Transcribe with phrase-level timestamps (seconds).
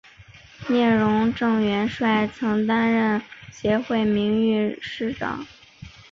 [0.67, 5.45] 聂荣臻元帅曾担任协会名誉理事长。